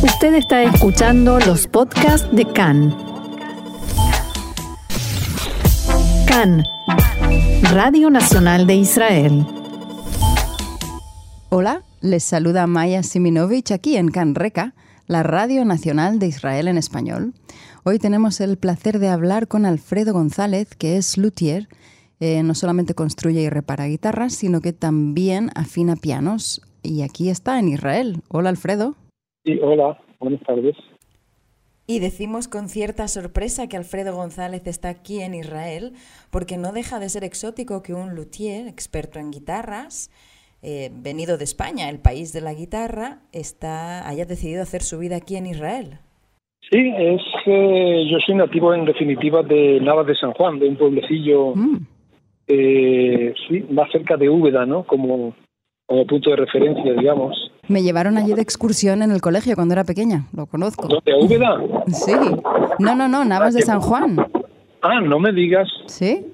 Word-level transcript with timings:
Usted 0.00 0.34
está 0.34 0.62
escuchando 0.62 1.40
los 1.40 1.66
podcasts 1.66 2.28
de 2.30 2.44
CAN. 2.44 2.96
CAN, 6.28 6.64
Radio 7.72 8.08
Nacional 8.08 8.68
de 8.68 8.76
Israel. 8.76 9.44
Hola, 11.48 11.82
les 12.00 12.22
saluda 12.22 12.68
Maya 12.68 13.02
Siminovich 13.02 13.72
aquí 13.72 13.96
en 13.96 14.12
CAN 14.12 14.36
Reca, 14.36 14.74
la 15.08 15.24
Radio 15.24 15.64
Nacional 15.64 16.20
de 16.20 16.28
Israel 16.28 16.68
en 16.68 16.78
español. 16.78 17.34
Hoy 17.82 17.98
tenemos 17.98 18.40
el 18.40 18.56
placer 18.56 19.00
de 19.00 19.08
hablar 19.08 19.48
con 19.48 19.66
Alfredo 19.66 20.12
González, 20.12 20.68
que 20.76 20.96
es 20.96 21.18
luthier. 21.18 21.68
Eh, 22.20 22.44
no 22.44 22.54
solamente 22.54 22.94
construye 22.94 23.40
y 23.40 23.48
repara 23.48 23.86
guitarras, 23.86 24.32
sino 24.32 24.60
que 24.60 24.72
también 24.72 25.50
afina 25.56 25.96
pianos. 25.96 26.62
Y 26.84 27.02
aquí 27.02 27.30
está 27.30 27.58
en 27.58 27.70
Israel. 27.70 28.22
Hola, 28.28 28.50
Alfredo. 28.50 28.94
Sí, 29.48 29.58
hola, 29.62 29.96
buenas 30.20 30.42
tardes. 30.42 30.76
Y 31.86 32.00
decimos 32.00 32.48
con 32.48 32.68
cierta 32.68 33.08
sorpresa 33.08 33.66
que 33.66 33.78
Alfredo 33.78 34.14
González 34.14 34.66
está 34.66 34.90
aquí 34.90 35.22
en 35.22 35.32
Israel, 35.34 35.92
porque 36.30 36.58
no 36.58 36.72
deja 36.72 36.98
de 37.00 37.08
ser 37.08 37.24
exótico 37.24 37.82
que 37.82 37.94
un 37.94 38.14
luthier, 38.14 38.68
experto 38.68 39.18
en 39.18 39.30
guitarras, 39.30 40.10
eh, 40.60 40.90
venido 40.92 41.38
de 41.38 41.44
España, 41.44 41.88
el 41.88 41.98
país 41.98 42.34
de 42.34 42.42
la 42.42 42.52
guitarra, 42.52 43.20
está, 43.32 44.06
haya 44.06 44.26
decidido 44.26 44.60
hacer 44.60 44.82
su 44.82 44.98
vida 44.98 45.16
aquí 45.16 45.36
en 45.36 45.46
Israel. 45.46 46.00
Sí, 46.70 46.92
es 46.98 47.22
eh, 47.46 48.04
yo 48.10 48.18
soy 48.26 48.34
nativo 48.34 48.74
en 48.74 48.84
definitiva 48.84 49.42
de 49.42 49.80
Navas 49.80 50.06
de 50.08 50.14
San 50.16 50.32
Juan, 50.32 50.58
de 50.58 50.68
un 50.68 50.76
pueblecillo 50.76 51.54
Mm. 51.54 51.86
eh, 52.48 53.32
sí, 53.48 53.64
más 53.70 53.90
cerca 53.92 54.18
de 54.18 54.28
Úbeda, 54.28 54.66
¿no? 54.66 54.82
Como, 54.82 55.34
como 55.86 56.06
punto 56.06 56.28
de 56.28 56.36
referencia, 56.36 56.92
digamos. 56.92 57.47
Me 57.68 57.82
llevaron 57.82 58.16
allí 58.16 58.32
de 58.34 58.42
excursión 58.42 59.02
en 59.02 59.10
el 59.10 59.20
colegio 59.20 59.54
cuando 59.54 59.74
era 59.74 59.84
pequeña, 59.84 60.24
lo 60.34 60.46
conozco. 60.46 60.88
¿A 60.88 61.24
Úbeda? 61.24 61.58
Sí. 61.88 62.12
No, 62.78 62.94
no, 62.94 63.08
no, 63.08 63.24
Navas 63.24 63.54
de 63.54 63.62
San 63.62 63.80
Juan. 63.80 64.16
Ah, 64.82 65.00
no 65.00 65.18
me 65.18 65.32
digas. 65.32 65.68
Sí. 65.86 66.24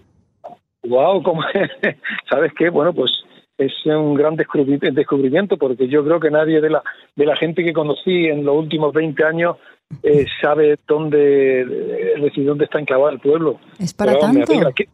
Wow, 0.87 1.23
¿cómo? 1.23 1.43
¿sabes 2.31 2.53
qué? 2.57 2.69
Bueno, 2.71 2.93
pues 2.93 3.11
es 3.57 3.73
un 3.87 4.15
gran 4.15 4.37
descubri- 4.37 4.93
descubrimiento 4.93 5.57
porque 5.57 5.89
yo 5.89 6.05
creo 6.05 6.21
que 6.21 6.31
nadie 6.31 6.61
de 6.61 6.71
la 6.71 6.83
de 7.17 7.25
la 7.25 7.37
gente 7.37 7.65
que 7.65 7.73
conocí 7.73 8.27
en 8.27 8.45
los 8.45 8.57
últimos 8.57 8.93
20 8.93 9.25
años 9.25 9.57
eh, 10.03 10.27
sabe 10.43 10.77
dónde 10.89 11.65
decir, 12.21 12.45
dónde 12.47 12.65
está 12.65 12.79
enclavado 12.81 13.11
el 13.11 13.21
pueblo. 13.21 13.59
Es 13.79 13.95
para 13.95 14.13
Pero 14.13 14.21
tanto. 14.27 14.53
alegra. 14.53 14.73
¿Qué, 14.73 14.89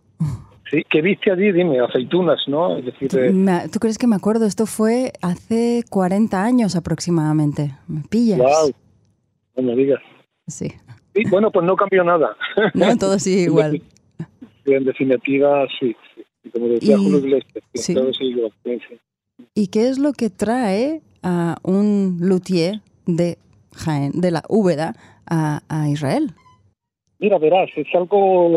sí, 0.70 0.82
¿qué 0.90 1.00
viste 1.02 1.30
allí? 1.30 1.52
Dime, 1.52 1.80
aceitunas, 1.80 2.38
¿no? 2.46 2.76
Es 2.78 2.84
decir, 2.86 3.10
eh, 3.18 3.32
¿Tú 3.72 3.78
crees 3.78 3.98
que 3.98 4.06
me 4.06 4.16
acuerdo? 4.16 4.46
Esto 4.46 4.66
fue 4.66 5.12
hace 5.22 5.84
40 5.90 6.42
años 6.42 6.76
aproximadamente. 6.76 7.72
¿Me 7.88 8.02
pillas? 8.08 8.38
wow, 8.38 8.70
no 9.56 9.62
me 9.62 9.76
digas. 9.76 10.00
Sí. 10.46 10.68
Sí, 11.14 11.22
bueno, 11.28 11.50
pues 11.50 11.66
no 11.66 11.76
cambió 11.76 12.04
nada. 12.04 12.36
No, 12.74 12.96
todo 12.96 13.18
sigue 13.18 13.42
igual. 13.42 13.82
Sí, 14.64 14.72
En 14.72 14.84
definitiva, 14.84 15.66
sí. 15.78 15.94
sí. 16.14 16.22
Y 16.44 16.50
Como 16.50 16.68
decía 16.68 16.96
Y- 16.96 17.02
Julio 17.04 17.18
Iglesias, 17.18 17.64
sí. 17.74 17.94
todo 17.94 18.12
sigue 18.12 18.30
igual. 18.30 18.52
¿Y 19.54 19.66
qué 19.68 19.88
es 19.88 19.98
lo 19.98 20.12
que 20.12 20.30
trae 20.30 21.00
a 21.22 21.56
un 21.62 22.18
luthier 22.20 22.80
de 23.06 23.38
Jaén, 23.74 24.12
de 24.20 24.30
la 24.30 24.42
Úbeda, 24.48 24.94
a, 25.26 25.62
a 25.68 25.88
Israel? 25.88 26.32
Mira, 27.18 27.38
verás, 27.38 27.68
es 27.76 27.86
algo 27.94 28.48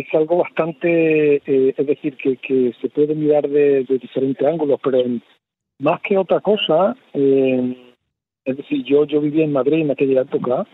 es 0.00 0.06
algo 0.14 0.38
bastante, 0.38 1.36
eh, 1.36 1.74
es 1.76 1.86
decir, 1.86 2.16
que, 2.16 2.36
que 2.38 2.72
se 2.80 2.88
puede 2.88 3.14
mirar 3.14 3.48
de, 3.48 3.84
de 3.84 3.98
diferentes 3.98 4.46
ángulos, 4.46 4.80
pero 4.82 4.98
en- 4.98 5.22
más 5.78 6.00
que 6.02 6.16
otra 6.18 6.40
cosa, 6.40 6.96
eh, 7.12 7.76
es 8.44 8.56
decir, 8.56 8.84
yo 8.84 9.04
yo 9.06 9.20
vivía 9.20 9.44
en 9.44 9.52
Madrid 9.52 9.80
en 9.82 9.90
aquella 9.92 10.22
época, 10.22 10.66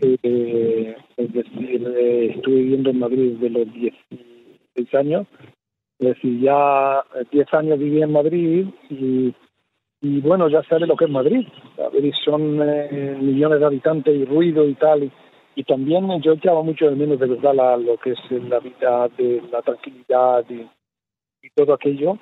eh, 0.00 0.96
es 1.16 1.32
decir, 1.32 1.92
eh, 1.96 2.32
estuve 2.36 2.54
viviendo 2.56 2.90
en 2.90 2.98
Madrid 2.98 3.32
desde 3.38 3.50
los 3.50 3.72
16 3.72 4.94
años, 4.94 5.26
es 5.98 6.08
decir, 6.08 6.40
ya 6.40 7.02
eh, 7.16 7.24
10 7.32 7.54
años 7.54 7.78
viví 7.78 8.02
en 8.02 8.12
Madrid 8.12 8.66
y, 8.90 9.34
y 10.02 10.20
bueno, 10.20 10.48
ya 10.48 10.62
sabes 10.64 10.86
lo 10.88 10.96
que 10.96 11.06
es 11.06 11.10
Madrid, 11.10 11.46
y 12.02 12.12
son 12.24 12.60
eh, 12.62 13.16
millones 13.20 13.60
de 13.60 13.66
habitantes 13.66 14.14
y 14.14 14.24
ruido 14.24 14.68
y 14.68 14.74
tal, 14.74 15.04
y, 15.04 15.12
y 15.56 15.64
también 15.64 16.08
yo 16.22 16.32
echaba 16.32 16.62
mucho 16.62 16.88
de 16.90 16.96
menos 16.96 17.18
de 17.20 17.26
verdad 17.26 17.54
la- 17.54 17.76
lo 17.76 17.96
que 17.98 18.10
es 18.12 18.18
la 18.30 18.58
vida, 18.60 19.08
de 19.16 19.42
la 19.50 19.62
tranquilidad 19.62 20.44
y, 20.48 20.66
y 21.46 21.50
todo 21.54 21.74
aquello, 21.74 22.18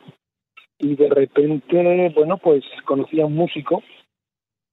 y 0.79 0.97
de 0.97 1.09
repente, 1.09 2.11
bueno, 2.15 2.39
pues 2.39 2.65
conocí 2.85 3.21
a 3.21 3.27
un 3.27 3.35
músico 3.35 3.83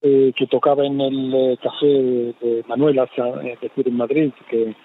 eh, 0.02 0.32
que 0.36 0.48
tocaba 0.48 0.86
en 0.86 1.00
el 1.02 1.34
eh, 1.34 1.58
café 1.62 1.86
de, 1.86 2.64
Manuela, 2.68 3.08
es 3.44 3.60
decir, 3.62 3.88
en 3.88 3.96
Madrid, 3.98 4.32
que 4.50 4.76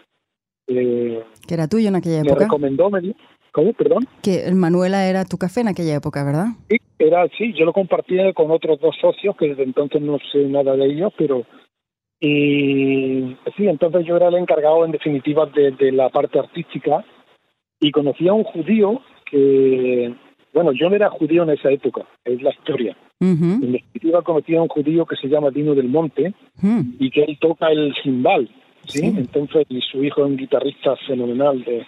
eh, 0.67 1.23
Que 1.47 1.55
era 1.55 1.69
tuyo 1.69 1.89
en 1.89 1.97
aquella 1.97 2.23
me 2.23 2.29
época. 2.31 2.45
recomendó, 2.45 2.91
me 2.91 3.01
di- 3.01 3.17
¿cómo? 3.53 3.73
Perdón. 3.75 4.07
Que 4.23 4.45
el 4.47 4.55
Manuela 4.55 5.07
era 5.09 5.25
tu 5.25 5.37
café 5.39 5.61
en 5.61 5.69
aquella 5.69 5.95
época, 5.97 6.25
¿verdad? 6.25 6.47
Sí, 6.69 6.77
era 6.99 7.27
sí, 7.37 7.53
yo 7.55 7.65
lo 7.65 7.73
compartía 7.73 8.33
con 8.33 8.51
otros 8.51 8.81
dos 8.81 8.97
socios 9.01 9.37
que 9.37 9.49
desde 9.49 9.63
entonces 9.63 10.01
no 10.03 10.19
sé 10.33 10.39
nada 10.49 10.75
de 10.77 10.87
ellos, 10.87 11.13
pero 11.17 11.45
y 12.27 13.37
sí, 13.55 13.67
entonces 13.67 14.07
yo 14.07 14.17
era 14.17 14.29
el 14.29 14.37
encargado 14.37 14.83
en 14.87 14.93
definitiva 14.93 15.45
de, 15.45 15.73
de 15.73 15.93
la 15.93 16.09
parte 16.09 16.39
artística 16.39 17.05
y 17.79 17.91
conocí 17.91 18.27
a 18.29 18.33
un 18.33 18.45
judío 18.45 19.03
que, 19.31 20.15
bueno, 20.55 20.73
yo 20.73 20.89
no 20.89 20.97
era 20.97 21.11
judío 21.11 21.43
en 21.43 21.51
esa 21.51 21.71
época, 21.71 22.07
es 22.25 22.41
la 22.41 22.51
historia. 22.51 22.97
En 23.21 23.73
definitiva 23.73 24.23
conocí 24.23 24.57
a 24.57 24.63
un 24.63 24.69
judío 24.69 25.05
que 25.05 25.17
se 25.17 25.29
llama 25.29 25.51
Dino 25.51 25.75
del 25.75 25.89
Monte 25.89 26.33
y 26.99 27.11
que 27.11 27.25
él 27.25 27.37
toca 27.39 27.69
el 27.69 27.95
cimbal, 28.03 28.49
¿sí? 28.87 29.01
Sí. 29.01 29.15
Entonces, 29.19 29.67
y 29.69 29.83
su 29.83 30.03
hijo 30.03 30.23
es 30.23 30.31
un 30.31 30.39
guitarrista 30.39 30.97
fenomenal 31.07 31.63
de, 31.63 31.87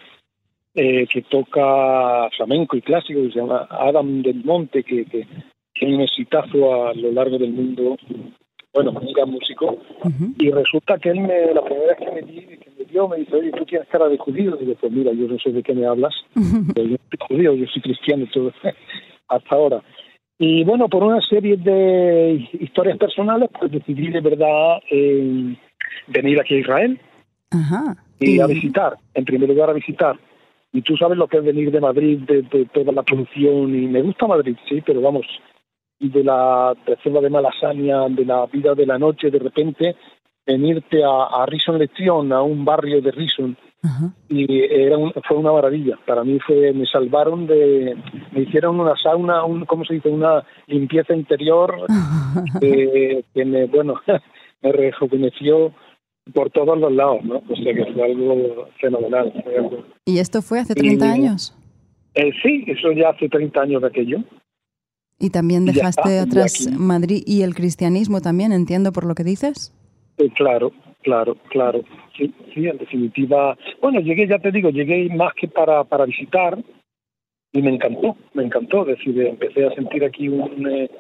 eh, 0.75 1.07
que 1.07 1.23
toca 1.23 2.29
flamenco 2.37 2.77
y 2.77 2.83
clásico, 2.83 3.23
que 3.23 3.33
se 3.33 3.41
llama 3.41 3.67
Adam 3.71 4.21
del 4.21 4.45
Monte, 4.45 4.83
que, 4.83 5.07
que 5.07 5.27
tiene 5.73 5.97
un 5.97 6.03
exitazo 6.03 6.89
a 6.89 6.93
lo 6.93 7.11
largo 7.13 7.39
del 7.39 7.53
mundo, 7.53 7.97
bueno, 8.77 8.93
gran 9.15 9.31
músico, 9.31 9.79
Ujú. 10.05 10.33
y 10.39 10.51
resulta 10.51 10.99
que 10.99 11.09
él 11.11 11.21
me, 11.21 11.53
la 11.55 11.63
primera 11.65 11.87
vez 11.89 11.97
que 11.99 12.13
me, 12.13 12.21
que 12.59 12.71
me 12.79 12.85
dio, 12.85 13.09
me 13.09 13.17
dice, 13.17 13.35
oye, 13.37 13.51
tú 13.53 13.65
tienes 13.65 13.89
cara 13.89 14.09
de 14.09 14.19
judío, 14.19 14.55
y 14.61 14.65
digo, 14.65 14.77
pues 14.81 14.93
mira, 14.93 15.13
yo 15.13 15.27
no 15.27 15.39
sé 15.39 15.51
de 15.51 15.63
qué 15.63 15.75
me 15.75 15.87
hablas, 15.87 16.15
pero 16.75 16.87
yo 16.87 16.97
no 16.97 16.99
soy 17.11 17.19
judío, 17.37 17.55
yo 17.55 17.67
soy 17.67 17.83
cristiano 17.83 18.25
y 18.25 18.31
todo, 18.31 18.53
hasta 19.29 19.55
ahora. 19.57 19.83
Y 20.39 20.65
bueno, 20.65 20.89
por 20.89 21.03
una 21.03 21.21
serie 21.23 21.57
de 21.57 22.49
historias 22.61 22.99
personales, 22.99 23.49
pues 23.59 23.73
decidí 23.73 24.09
de 24.09 24.21
verdad 24.21 24.79
eh, 24.91 25.57
venir 26.09 26.39
aquí 26.39 26.57
a 26.57 26.59
Israel 26.59 27.01
Ajá. 27.51 27.97
y 28.21 28.37
Y- 28.37 28.41
a 28.41 28.47
visitar, 28.47 28.99
en 29.15 29.25
primer 29.25 29.49
lugar 29.49 29.71
a 29.71 29.73
visitar. 29.73 30.17
Y 30.73 30.83
tú 30.83 30.95
sabes 30.99 31.17
lo 31.17 31.27
que 31.27 31.39
es 31.39 31.45
venir 31.45 31.71
de 31.71 31.81
Madrid, 31.81 32.19
de, 32.27 32.43
de 32.43 32.67
toda 32.67 32.93
la 32.93 33.03
producción, 33.03 33.75
y 33.75 33.87
me 33.87 34.03
gusta 34.03 34.27
Madrid, 34.27 34.57
sí, 34.69 34.83
pero 34.85 35.01
vamos, 35.01 35.25
de 35.99 36.23
la 36.25 36.75
reserva 36.87 37.21
de 37.21 37.31
Malasaña, 37.31 38.09
de 38.09 38.25
la 38.25 38.47
vida 38.47 38.75
de 38.75 38.87
la 38.87 38.99
noche, 38.99 39.31
de 39.31 39.39
repente 39.39 39.97
venirte 40.47 41.03
a, 41.03 41.43
a 41.43 41.47
Rison 41.47 41.79
Lección, 41.79 42.33
a 42.33 42.43
un 42.43 42.65
barrio 42.65 43.01
de 43.01 43.11
Rison, 43.11 43.57
y 44.29 44.63
era 44.65 44.97
un- 44.99 45.13
fue 45.27 45.37
una 45.39 45.53
maravilla. 45.53 45.99
Para 46.07 46.23
mí 46.25 46.39
fue, 46.47 46.73
me 46.73 46.87
salvaron 46.87 47.47
de, 47.47 47.97
me 48.33 48.43
hicieron 48.43 48.79
una 48.79 48.95
sauna, 48.97 49.45
un, 49.45 49.65
¿cómo 49.65 49.85
se 49.85 49.95
dice? 49.95 50.09
Una 50.09 50.45
limpieza 50.67 51.15
interior 51.15 51.75
eh, 52.61 53.23
que 53.35 53.45
me, 53.45 53.67
bueno, 53.67 53.95
me 54.63 54.73
rejuveneció 54.73 55.73
por 56.35 56.51
todos 56.51 56.79
los 56.79 56.93
lados, 56.93 57.25
¿no? 57.25 57.37
O 57.49 57.57
sea 57.57 57.73
que 57.75 57.93
fue 57.93 58.05
algo 58.05 58.69
fenomenal. 58.81 59.33
fue 59.45 59.57
algo- 59.59 59.85
¿Y 60.05 60.19
esto 60.19 60.43
fue 60.43 60.59
hace 60.61 60.75
30 60.75 61.07
Y- 61.07 61.09
años? 61.11 61.57
Eh, 62.15 62.31
sí, 62.43 62.65
eso 62.69 62.93
ya 62.93 63.11
hace 63.11 63.29
30 63.29 63.61
años 63.63 63.83
de 63.83 63.89
aquello. 63.89 64.19
¿Y 65.19 65.31
también 65.31 65.63
y 65.63 65.67
ya 65.67 65.73
dejaste 65.73 66.01
está, 66.03 66.15
y 66.15 66.19
atrás. 66.19 66.71
Madrid 66.79 67.23
y 67.27 67.43
el 67.43 67.55
cristianismo 67.55 68.21
también, 68.21 68.53
entiendo 68.53 68.93
por 68.93 69.05
lo 69.05 69.15
que 69.15 69.25
dices? 69.25 69.73
Eh, 70.19 70.31
claro, 70.35 70.73
claro, 71.03 71.37
claro. 71.49 71.83
Sí, 72.17 72.33
sí, 72.55 72.67
en 72.67 72.79
definitiva. 72.79 73.57
Bueno, 73.81 74.01
llegué, 74.01 74.27
ya 74.27 74.39
te 74.39 74.51
digo, 74.51 74.71
llegué 74.71 75.09
más 75.15 75.33
que 75.35 75.49
para, 75.49 75.85
para 75.85 76.05
visitar 76.05 76.59
y 77.53 77.63
me 77.63 77.75
encantó, 77.75 78.17
me 78.35 78.45
encantó. 78.45 78.83
Es 78.83 78.99
decir, 78.99 79.21
empecé 79.21 79.67
a 79.67 79.75
sentir 79.75 80.05
aquí 80.05 80.29
un, 80.29 80.67
eh, 80.69 80.91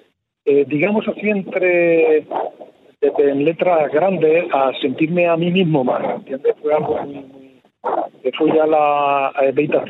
eh, 0.45 0.65
digamos 0.69 1.07
así, 1.09 1.29
entre 1.29 2.27
desde 3.01 3.31
en 3.31 3.45
letras 3.45 3.93
grandes 3.93 4.47
a 4.53 4.73
sentirme 4.81 5.27
a 5.27 5.37
mí 5.37 5.51
mismo 5.51 5.85
más, 5.85 6.03
¿entiendes? 6.17 6.55
Fue 6.63 6.73
algo 6.73 7.03
muy, 7.03 7.15
muy 7.15 7.63
que 8.23 8.33
fui 8.33 8.51
a 8.59 8.67
la 8.67 9.29
a 9.29 9.51
Beta 9.53 9.85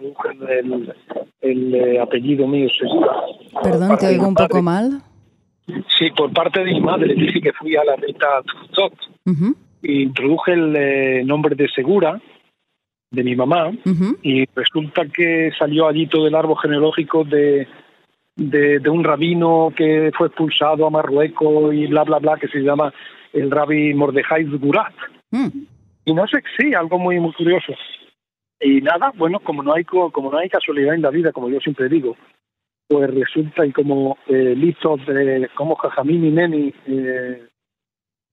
Introduje 0.00 0.58
el, 0.60 0.94
el 1.40 1.74
eh, 1.74 2.00
apellido 2.00 2.46
mío. 2.46 2.68
Perdón, 3.62 3.96
te 3.98 4.06
de 4.06 4.12
oigo 4.12 4.28
un 4.28 4.34
poco 4.34 4.62
mal. 4.62 5.02
Sí, 5.98 6.10
por 6.16 6.32
parte 6.32 6.60
de 6.60 6.72
mi 6.72 6.80
madre 6.80 7.14
dije 7.14 7.40
que 7.40 7.52
fui 7.52 7.74
a 7.76 7.84
la 7.84 7.96
Beta 7.96 8.42
Futsal 8.44 8.92
Ujú, 9.26 9.56
y 9.82 10.02
introduje 10.02 10.52
el 10.52 10.76
eh, 10.76 11.24
nombre 11.24 11.56
de 11.56 11.68
Segura 11.68 12.20
de 13.10 13.24
mi 13.24 13.34
mamá 13.34 13.70
ujú. 13.84 14.16
y 14.22 14.44
resulta 14.54 15.06
que 15.06 15.50
salió 15.58 15.88
allí 15.88 16.06
todo 16.06 16.28
el 16.28 16.34
árbol 16.36 16.58
genealógico 16.60 17.24
de 17.24 17.66
de, 18.36 18.88
un 18.88 19.02
rabino 19.02 19.72
que 19.74 20.10
fue 20.16 20.28
expulsado 20.28 20.86
a 20.86 20.90
Marruecos 20.90 21.74
y 21.74 21.86
bla, 21.86 22.04
bla, 22.04 22.18
bla, 22.18 22.36
que 22.36 22.48
se 22.48 22.60
llama 22.60 22.92
el 23.32 23.50
rabbi 23.50 23.94
Mordejai 23.94 24.44
Gurat. 24.44 24.94
Mm. 25.30 25.48
Y 26.04 26.14
no 26.14 26.26
sé, 26.26 26.42
sí, 26.58 26.74
algo 26.74 26.98
muy, 26.98 27.18
muy 27.18 27.32
curioso. 27.32 27.72
Y 28.60 28.80
nada, 28.80 29.12
bueno, 29.16 29.40
como 29.40 29.62
no 29.62 29.74
hay 29.74 29.84
como 29.84 30.30
no 30.30 30.38
hay 30.38 30.48
casualidad 30.48 30.94
en 30.94 31.02
la 31.02 31.10
vida, 31.10 31.32
como 31.32 31.50
yo 31.50 31.60
siempre 31.60 31.88
digo, 31.88 32.16
pues 32.88 33.12
resulta 33.12 33.66
y 33.66 33.72
como 33.72 34.16
eh, 34.26 34.54
listos 34.56 35.04
de 35.06 35.48
como 35.54 35.76
Jajamín 35.76 36.24
y 36.24 36.30
Neni 36.30 36.74
eh, 36.86 37.46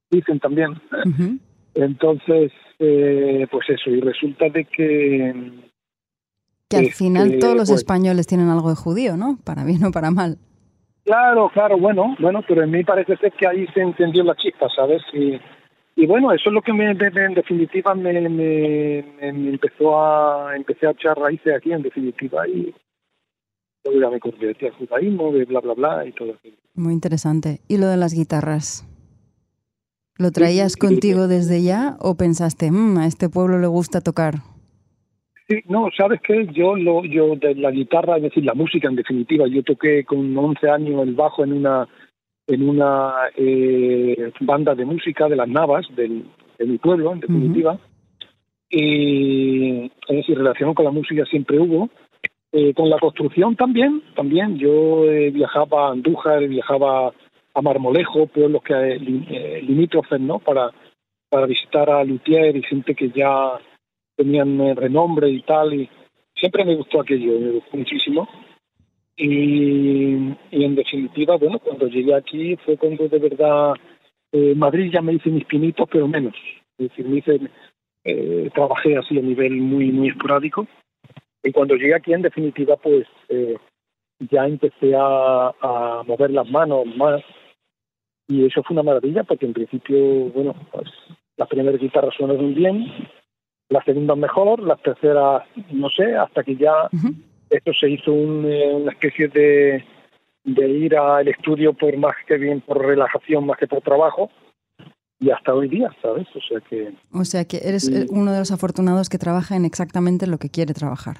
dicen 0.09 0.39
también. 0.39 0.79
Entonces, 1.73 2.51
eh, 2.79 3.47
pues 3.51 3.69
eso, 3.69 3.89
y 3.89 3.99
resulta 3.99 4.49
de 4.49 4.65
que... 4.65 5.33
Que 6.69 6.77
al 6.77 6.91
final 6.91 7.27
este, 7.27 7.39
todos 7.39 7.55
los 7.55 7.69
pues 7.69 7.81
españoles 7.81 8.27
tienen 8.27 8.49
algo 8.49 8.69
de 8.69 8.75
judío, 8.75 9.17
¿no? 9.17 9.37
Para 9.43 9.63
bien 9.63 9.83
o 9.83 9.91
para 9.91 10.11
mal. 10.11 10.37
Claro, 11.03 11.49
claro, 11.53 11.77
bueno, 11.77 12.15
bueno, 12.19 12.43
pero 12.47 12.63
en 12.63 12.71
mí 12.71 12.83
parece 12.83 13.17
ser 13.17 13.33
que 13.33 13.47
ahí 13.47 13.67
se 13.73 13.81
entendió 13.81 14.23
la 14.23 14.35
chispa, 14.35 14.69
¿sabes? 14.73 15.01
Y, 15.13 15.39
y 15.95 16.05
bueno, 16.07 16.31
eso 16.31 16.49
es 16.49 16.53
lo 16.53 16.61
que 16.61 16.73
me, 16.73 16.89
en 16.89 17.33
definitiva 17.33 17.93
me, 17.93 18.27
me, 18.29 18.99
empezó 19.19 19.99
a, 19.99 20.55
empecé 20.55 20.87
a 20.87 20.91
echar 20.91 21.17
raíces 21.17 21.55
aquí, 21.55 21.71
en 21.71 21.83
definitiva, 21.83 22.47
y 22.47 22.73
luego 23.85 24.01
ya 24.01 24.09
me 24.09 24.19
convertí 24.19 24.65
al 24.65 24.73
judaísmo, 24.73 25.31
de 25.31 25.45
bla, 25.45 25.59
bla, 25.59 25.73
bla, 25.73 26.05
y 26.05 26.11
todo. 26.13 26.35
Muy 26.73 26.93
interesante. 26.93 27.59
¿Y 27.67 27.77
lo 27.77 27.87
de 27.87 27.97
las 27.97 28.13
guitarras? 28.13 28.89
¿Lo 30.17 30.31
traías 30.31 30.77
contigo 30.77 31.27
desde 31.27 31.61
ya 31.63 31.95
o 31.99 32.15
pensaste, 32.15 32.71
mmm, 32.71 32.97
a 32.97 33.07
este 33.07 33.29
pueblo 33.29 33.59
le 33.59 33.67
gusta 33.67 34.01
tocar? 34.01 34.35
Sí, 35.47 35.59
no, 35.67 35.89
sabes 35.95 36.21
qué, 36.21 36.47
yo 36.53 36.75
lo, 36.75 37.03
yo 37.03 37.35
de 37.35 37.53
la 37.55 37.71
guitarra, 37.71 38.17
es 38.17 38.23
decir, 38.23 38.45
la 38.45 38.53
música 38.53 38.87
en 38.87 38.95
definitiva, 38.95 39.45
yo 39.47 39.61
toqué 39.63 40.05
con 40.05 40.35
11 40.35 40.69
años 40.69 41.03
el 41.03 41.13
bajo 41.15 41.43
en 41.43 41.53
una 41.53 41.87
en 42.47 42.69
una 42.69 43.13
eh, 43.35 44.31
banda 44.41 44.75
de 44.75 44.85
música 44.85 45.27
de 45.27 45.35
las 45.35 45.47
Navas 45.47 45.85
del, 45.95 46.25
de 46.57 46.65
mi 46.65 46.77
pueblo, 46.77 47.13
en 47.13 47.19
definitiva. 47.21 47.79
Y 48.69 49.85
es 49.85 50.15
decir, 50.17 50.37
relación 50.37 50.73
con 50.73 50.85
la 50.85 50.91
música 50.91 51.25
siempre 51.25 51.59
hubo. 51.59 51.89
Eh, 52.55 52.73
con 52.75 52.87
la 52.87 52.99
construcción 52.99 53.55
también, 53.55 54.03
también. 54.15 54.57
Yo 54.59 55.05
eh, 55.05 55.31
viajaba 55.31 55.87
a 55.87 55.91
Andújar, 55.91 56.47
viajaba 56.47 57.11
a 57.53 57.61
Marmolejo, 57.61 58.27
pueblos 58.27 58.61
que 58.63 58.73
eh, 58.73 59.61
limítrofes, 59.61 60.19
¿no? 60.19 60.39
Para, 60.39 60.69
para 61.29 61.47
visitar 61.47 61.89
a 61.89 62.03
Luthier 62.03 62.55
y 62.55 62.63
gente 62.63 62.93
que 62.93 63.09
ya 63.09 63.59
tenían 64.15 64.61
eh, 64.61 64.75
renombre 64.75 65.29
y 65.29 65.41
tal. 65.41 65.73
Y 65.73 65.89
siempre 66.35 66.63
me 66.63 66.75
gustó 66.75 67.01
aquello, 67.01 67.39
me 67.39 67.51
gustó 67.51 67.77
muchísimo. 67.77 68.27
Y, 69.15 70.15
y 70.51 70.63
en 70.63 70.75
definitiva, 70.75 71.37
bueno, 71.37 71.59
cuando 71.59 71.87
llegué 71.87 72.15
aquí 72.15 72.55
fue 72.57 72.77
cuando 72.77 73.07
de 73.07 73.19
verdad 73.19 73.73
eh, 74.31 74.55
Madrid 74.55 74.91
ya 74.91 75.01
me 75.01 75.13
hice 75.13 75.29
mis 75.29 75.45
pinitos, 75.45 75.87
pero 75.91 76.07
menos. 76.07 76.33
Es 76.77 76.89
decir, 76.89 77.07
me 77.07 77.17
hice, 77.17 77.39
eh, 78.03 78.49
trabajé 78.53 78.97
así 78.97 79.17
a 79.17 79.21
nivel 79.21 79.53
muy, 79.53 79.91
muy 79.91 80.09
esporádico. 80.09 80.67
Y 81.43 81.51
cuando 81.51 81.75
llegué 81.75 81.93
aquí, 81.93 82.13
en 82.13 82.23
definitiva, 82.23 82.75
pues 82.77 83.05
eh, 83.29 83.57
ya 84.19 84.47
empecé 84.47 84.93
a, 84.97 85.51
mover 86.07 86.31
las 86.31 86.49
manos 86.49 86.85
más 86.97 87.21
y 88.27 88.45
eso 88.45 88.63
fue 88.63 88.75
una 88.75 88.83
maravilla 88.83 89.23
porque 89.23 89.45
en 89.45 89.53
principio, 89.53 89.97
bueno, 90.29 90.55
pues 90.71 90.89
las 91.37 91.47
primeras 91.47 91.79
guitarras 91.79 92.15
sonaron 92.17 92.53
bien, 92.55 92.85
las 93.69 93.83
segundas 93.85 94.17
mejor, 94.17 94.61
las 94.63 94.81
terceras 94.81 95.43
no 95.71 95.89
sé, 95.89 96.15
hasta 96.15 96.43
que 96.43 96.55
ya 96.55 96.89
esto 97.55 97.71
se 97.73 97.89
hizo 97.89 98.11
eh, 98.11 98.73
una 98.73 98.91
especie 98.91 99.27
de, 99.27 99.83
de 100.43 100.69
ir 100.69 100.95
al 100.95 101.27
estudio 101.27 101.73
por 101.73 101.95
más 101.97 102.15
que 102.27 102.37
bien 102.37 102.61
por 102.61 102.85
relajación, 102.85 103.45
más 103.45 103.57
que 103.57 103.67
por 103.67 103.81
trabajo 103.81 104.29
y 105.19 105.29
hasta 105.31 105.53
hoy 105.53 105.69
día, 105.69 105.89
¿sabes? 106.01 106.27
O 106.35 106.41
sea 106.41 106.59
que... 106.69 106.91
O 107.13 107.23
sea 107.23 107.45
que 107.45 107.57
eres 107.63 107.87
eh, 107.87 108.05
uno 108.09 108.31
de 108.33 108.39
los 108.39 108.51
afortunados 108.51 109.09
que 109.09 109.17
trabaja 109.17 109.55
en 109.55 109.65
exactamente 109.65 110.27
lo 110.27 110.37
que 110.37 110.49
quiere 110.49 110.73
trabajar. 110.73 111.17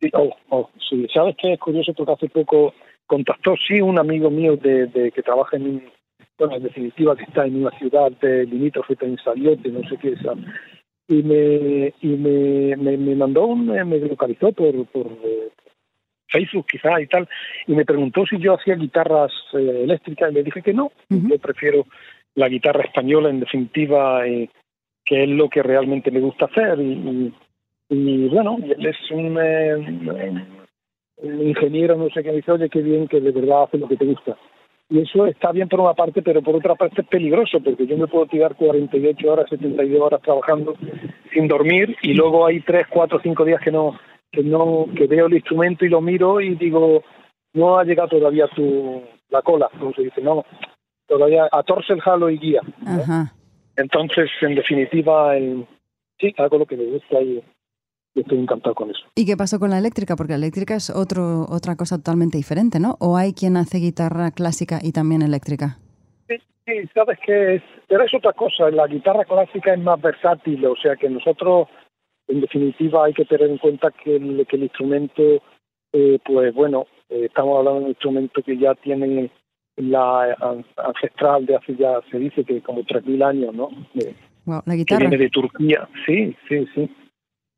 Sí, 0.00 0.10
oh, 0.12 0.34
oh, 0.50 0.68
sí. 0.90 1.06
¿Sabes 1.14 1.36
qué 1.40 1.54
es 1.54 1.58
curioso? 1.58 1.94
Porque 1.94 2.12
hace 2.12 2.28
poco 2.28 2.74
contactó, 3.06 3.54
sí, 3.66 3.80
un 3.80 3.98
amigo 3.98 4.30
mío 4.30 4.56
de, 4.56 4.86
de 4.86 5.10
que 5.12 5.22
trabaja 5.22 5.56
en 5.56 5.62
un 5.62 5.82
bueno, 6.38 6.56
en 6.56 6.62
definitiva 6.64 7.16
que 7.16 7.24
está 7.24 7.46
en 7.46 7.56
una 7.56 7.70
ciudad 7.78 8.10
de 8.20 8.46
limítrofe 8.46 8.96
en 9.00 9.16
Saliote, 9.18 9.68
no 9.68 9.88
sé 9.88 9.96
qué 9.98 10.08
es, 10.08 10.20
y 11.08 11.22
me 11.22 11.94
y 12.00 12.08
me, 12.08 12.76
me, 12.76 13.14
mandó 13.16 13.46
un, 13.46 13.66
me 13.66 13.98
localizó 13.98 14.52
por, 14.52 14.86
por 14.86 15.06
eh, 15.24 15.50
Facebook 16.28 16.66
quizá 16.70 17.00
y 17.00 17.06
tal, 17.06 17.28
y 17.66 17.74
me 17.74 17.84
preguntó 17.84 18.24
si 18.26 18.38
yo 18.38 18.54
hacía 18.54 18.74
guitarras 18.74 19.32
eh, 19.54 19.82
eléctricas 19.84 20.30
y 20.30 20.34
le 20.34 20.42
dije 20.42 20.62
que 20.62 20.72
no, 20.72 20.92
yo 21.08 21.38
prefiero 21.38 21.86
la 22.34 22.48
guitarra 22.48 22.84
española 22.84 23.28
en 23.28 23.40
definitiva, 23.40 24.26
eh, 24.26 24.48
que 25.04 25.24
es 25.24 25.28
lo 25.28 25.48
que 25.48 25.62
realmente 25.62 26.10
me 26.10 26.20
gusta 26.20 26.46
hacer 26.46 26.80
y, 26.80 27.32
y, 27.90 28.28
bueno, 28.28 28.56
él 28.62 28.86
es 28.86 29.10
un, 29.10 29.36
un 31.16 31.42
ingeniero, 31.46 31.96
no 31.96 32.08
sé 32.08 32.22
qué, 32.22 32.32
dice, 32.32 32.52
oye, 32.52 32.70
qué 32.70 32.80
bien 32.80 33.06
que 33.06 33.20
de 33.20 33.32
verdad 33.32 33.64
hace 33.64 33.76
lo 33.76 33.88
que 33.88 33.96
te 33.96 34.06
gusta 34.06 34.36
y 34.92 35.00
eso 35.00 35.26
está 35.26 35.52
bien 35.52 35.70
por 35.70 35.80
una 35.80 35.94
parte, 35.94 36.20
pero 36.20 36.42
por 36.42 36.54
otra 36.54 36.74
parte 36.74 37.00
es 37.00 37.08
peligroso, 37.08 37.60
porque 37.64 37.86
yo 37.86 37.96
me 37.96 38.06
puedo 38.08 38.26
tirar 38.26 38.54
48 38.56 39.32
horas, 39.32 39.48
72 39.48 39.98
horas 39.98 40.20
trabajando 40.20 40.74
sin 41.32 41.48
dormir 41.48 41.96
y 42.02 42.12
luego 42.12 42.44
hay 42.44 42.60
3, 42.60 42.88
4, 42.90 43.20
5 43.22 43.44
días 43.46 43.62
que 43.62 43.70
no, 43.70 43.98
que 44.30 44.42
no, 44.42 44.84
que 44.94 45.06
veo 45.06 45.28
el 45.28 45.32
instrumento 45.32 45.86
y 45.86 45.88
lo 45.88 46.02
miro 46.02 46.42
y 46.42 46.56
digo, 46.56 47.02
no 47.54 47.78
ha 47.78 47.84
llegado 47.84 48.10
todavía 48.10 48.46
tu, 48.48 49.02
la 49.30 49.40
cola, 49.40 49.70
como 49.78 49.94
se 49.94 50.02
dice, 50.02 50.20
no, 50.20 50.44
todavía 51.06 51.48
atorce 51.50 51.94
el 51.94 52.02
jalo 52.02 52.28
y 52.28 52.36
guía. 52.36 52.60
Entonces, 53.76 54.28
en 54.42 54.54
definitiva, 54.56 55.34
sí, 56.20 56.34
hago 56.36 56.58
lo 56.58 56.66
que 56.66 56.76
me 56.76 56.84
gusta 56.84 57.18
y 57.22 57.42
estoy 58.20 58.38
encantado 58.38 58.74
con 58.74 58.90
eso. 58.90 59.00
¿Y 59.14 59.26
qué 59.26 59.36
pasó 59.36 59.58
con 59.58 59.70
la 59.70 59.78
eléctrica? 59.78 60.16
Porque 60.16 60.32
la 60.32 60.38
eléctrica 60.38 60.74
es 60.74 60.90
otro, 60.90 61.46
otra 61.48 61.76
cosa 61.76 61.96
totalmente 61.96 62.36
diferente, 62.36 62.78
¿no? 62.78 62.96
¿O 63.00 63.16
hay 63.16 63.32
quien 63.32 63.56
hace 63.56 63.78
guitarra 63.78 64.30
clásica 64.30 64.78
y 64.82 64.92
también 64.92 65.22
eléctrica? 65.22 65.78
Sí, 66.28 66.74
sabes 66.94 67.18
que 67.24 67.56
es, 67.56 67.62
pero 67.88 68.04
es 68.04 68.14
otra 68.14 68.32
cosa. 68.32 68.70
La 68.70 68.86
guitarra 68.86 69.24
clásica 69.24 69.74
es 69.74 69.80
más 69.80 70.00
versátil, 70.00 70.64
o 70.66 70.76
sea 70.76 70.94
que 70.96 71.10
nosotros, 71.10 71.68
en 72.28 72.40
definitiva, 72.40 73.04
hay 73.04 73.14
que 73.14 73.24
tener 73.24 73.50
en 73.50 73.58
cuenta 73.58 73.90
que 73.90 74.16
el, 74.16 74.46
que 74.46 74.56
el 74.56 74.64
instrumento, 74.64 75.42
eh, 75.92 76.18
pues 76.24 76.54
bueno, 76.54 76.86
eh, 77.08 77.26
estamos 77.26 77.58
hablando 77.58 77.80
de 77.80 77.84
un 77.86 77.90
instrumento 77.90 78.42
que 78.42 78.56
ya 78.56 78.74
tiene 78.76 79.30
la 79.76 80.36
ancestral 80.76 81.46
de 81.46 81.56
hace 81.56 81.74
ya, 81.74 82.00
se 82.10 82.18
dice 82.18 82.44
que 82.44 82.60
como 82.60 82.82
3.000 82.82 83.24
años, 83.24 83.54
¿no? 83.54 83.70
wow, 84.44 84.62
la 84.64 84.76
guitarra. 84.76 85.00
Que 85.00 85.08
viene 85.08 85.24
de 85.24 85.30
Turquía, 85.30 85.88
sí, 86.06 86.36
sí, 86.48 86.66
sí. 86.74 86.90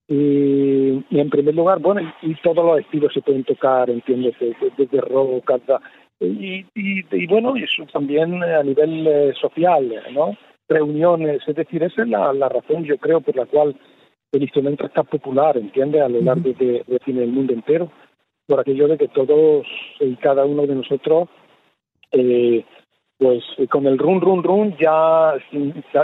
Y, 0.07 1.03
en 1.11 1.31
primer 1.31 1.55
lugar, 1.55 1.79
bueno, 1.79 2.13
y, 2.23 2.35
todos 2.37 2.65
los 2.65 2.81
estilos 2.81 3.13
se 3.13 3.23
pueden 3.23 3.45
tocar, 3.45 3.89
entiendes, 3.89 4.35
desde 4.77 5.01
rock 5.01 5.51
hasta... 5.51 5.81
Y, 6.21 6.65
y, 6.75 7.27
bueno, 7.27 7.57
eso 7.57 7.85
también 7.93 8.43
a 8.43 8.63
nivel 8.63 9.07
eh, 9.07 9.33
social, 9.41 10.03
¿no? 10.13 10.37
Reuniones, 10.69 11.43
es 11.47 11.57
decir, 11.57 11.83
esa 11.83 12.03
es 12.03 12.09
la, 12.09 12.33
la, 12.33 12.49
razón, 12.49 12.85
yo 12.85 12.97
creo, 12.99 13.21
por 13.21 13.37
la 13.37 13.47
cual 13.47 13.77
el 14.33 14.43
instrumento 14.43 14.87
está 14.87 15.03
popular, 15.03 15.57
¿entiendes? 15.57 16.03
A 16.03 16.09
lo 16.09 16.21
largo 16.21 16.51
de, 16.53 16.85
de, 16.87 17.13
del 17.13 17.33
mundo 17.33 17.53
entero, 17.53 17.91
por 18.47 18.61
aquello 18.61 18.89
de 18.89 18.99
que 18.99 19.09
todos 19.09 19.67
y 20.01 20.15
cada 20.17 20.45
uno 20.45 20.67
de 20.67 20.75
nosotros, 20.77 21.29
eh, 22.13 22.65
pues 23.19 23.43
con 23.71 23.87
el 23.87 23.99
run, 23.99 24.21
run, 24.21 24.43
run, 24.43 24.77
ya 24.79 25.35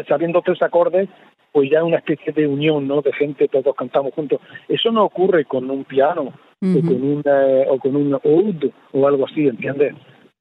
sabiendo 0.08 0.42
tres 0.42 0.60
acordes, 0.62 1.08
pues 1.52 1.70
ya 1.70 1.82
una 1.84 1.98
especie 1.98 2.32
de 2.32 2.46
unión, 2.46 2.86
¿no? 2.86 3.02
De 3.02 3.12
gente, 3.12 3.48
todos 3.48 3.74
cantamos 3.74 4.14
juntos. 4.14 4.40
Eso 4.68 4.90
no 4.92 5.04
ocurre 5.04 5.44
con 5.44 5.70
un 5.70 5.84
piano 5.84 6.32
o 6.62 6.80
con 6.82 7.02
una 7.02 7.46
o 7.68 7.78
con 7.78 7.96
un 7.96 8.14
oud 8.22 8.70
o 8.92 9.06
algo 9.06 9.26
así, 9.26 9.46
¿entiendes? 9.46 9.94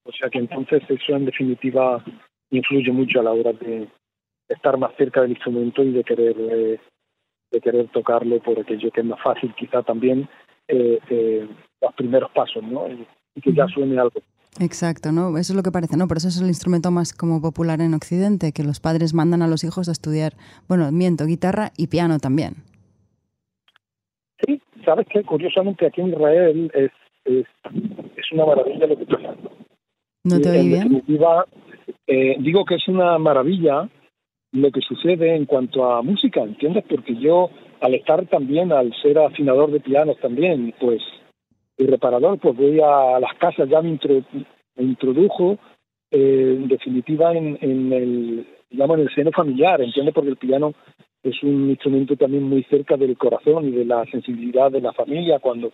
O 0.04 0.12
sea 0.12 0.30
que 0.30 0.40
entonces 0.40 0.82
eso 0.88 1.16
en 1.16 1.26
definitiva 1.26 2.04
influye 2.52 2.92
mucho 2.92 3.20
a 3.20 3.24
la 3.24 3.32
hora 3.32 3.54
de 3.54 3.88
estar 4.48 4.78
más 4.78 4.96
cerca 4.98 5.22
del 5.22 5.32
instrumento 5.32 5.84
y 5.84 5.92
de 5.92 6.04
querer 6.04 6.36
eh, 6.38 6.80
de 7.52 7.62
querer 7.62 7.88
tocarlo 7.90 8.40
por 8.40 8.60
aquello 8.60 8.92
que 8.92 9.02
es 9.02 9.06
más 9.06 9.22
fácil 9.22 9.54
quizá 9.56 9.82
también 9.84 10.28
eh, 10.68 11.00
eh, 11.10 11.48
los 11.82 11.94
primeros 11.96 12.30
pasos, 12.32 12.64
¿no? 12.64 12.88
Y, 12.88 13.08
que 13.42 13.54
ya 13.54 13.68
suene 13.68 13.98
algo. 13.98 14.22
Exacto, 14.60 15.12
¿no? 15.12 15.38
Eso 15.38 15.54
es 15.54 15.56
lo 15.56 15.64
que 15.64 15.72
parece, 15.72 15.96
¿no? 15.96 16.08
Por 16.08 16.18
eso 16.18 16.28
es 16.28 16.42
el 16.42 16.48
instrumento 16.48 16.92
más 16.92 17.14
como 17.14 17.42
popular 17.42 17.82
en 17.82 17.94
Occidente, 17.94 18.52
que 18.52 18.64
los 18.64 18.80
padres 18.80 19.14
mandan 19.14 19.42
a 19.42 19.48
los 19.48 19.64
hijos 19.64 19.88
a 19.88 19.92
estudiar, 19.92 20.34
bueno, 20.68 20.92
miento, 20.92 21.26
guitarra 21.26 21.72
y 21.78 21.88
piano 21.88 22.20
también. 22.20 22.56
Sí, 24.46 24.62
sabes 24.84 25.08
que 25.08 25.24
curiosamente 25.24 25.86
aquí 25.86 26.02
en 26.02 26.10
Israel 26.10 26.72
es, 26.74 26.92
es, 27.26 27.46
una 28.32 28.46
maravilla 28.46 28.88
lo 28.88 28.98
que 28.98 29.06
pasa. 29.06 29.36
¿No 30.24 30.40
te 30.40 30.50
oí 30.50 30.68
bien? 30.68 31.04
Eh, 32.08 32.36
digo 32.40 32.66
que 32.66 32.76
es 32.76 32.88
una 32.88 33.18
maravilla 33.18 33.88
lo 34.52 34.72
que 34.72 34.82
sucede 34.82 35.36
en 35.36 35.46
cuanto 35.46 35.86
a 35.86 36.02
música, 36.02 36.42
¿entiendes? 36.42 36.84
Porque 36.90 37.16
yo, 37.16 37.50
al 37.82 37.94
estar 37.94 38.26
también, 38.28 38.72
al 38.72 38.94
ser 39.02 39.20
afinador 39.20 39.72
de 39.72 39.80
pianos 39.80 40.18
también, 40.20 40.74
pues 40.80 41.02
reparador, 41.88 42.38
pues 42.40 42.56
voy 42.56 42.80
a 42.82 43.20
las 43.20 43.34
casas, 43.38 43.70
ya 43.70 43.82
me, 43.82 43.98
introdujo 44.78 45.58
eh, 46.12 46.56
en 46.58 46.68
definitiva 46.68 47.34
en, 47.34 47.58
el, 47.94 48.48
digamos, 48.70 48.98
en 48.98 49.04
el 49.04 49.16
seno 49.16 49.32
familiar, 49.32 49.82
¿entiendes? 49.82 50.14
Porque 50.14 50.32
el 50.32 50.38
piano 50.38 50.74
es 51.24 51.42
un 51.44 51.70
instrumento 51.70 52.16
también 52.16 52.44
muy 52.44 52.64
cerca 52.64 52.98
del 52.98 53.18
corazón 53.18 53.70
y 53.70 53.72
de 53.72 53.86
la 53.86 54.06
sensibilidad 54.06 54.72
de 54.72 54.82
la 54.82 54.94
familia 54.94 55.40
cuando 55.40 55.72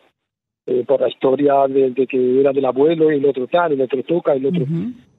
eh, 0.68 0.84
por 0.88 1.00
la 1.00 1.10
historia 1.10 1.68
de, 1.68 1.94
que 2.08 2.40
era 2.40 2.52
del 2.52 2.66
abuelo 2.66 3.12
y 3.12 3.18
el 3.18 3.26
otro 3.26 3.46
tal, 3.48 3.74
el 3.74 3.82
otro 3.82 4.02
toca, 4.04 4.34
el 4.34 4.48
otro... 4.48 4.66